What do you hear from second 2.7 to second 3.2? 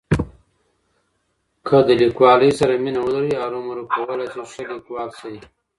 مینه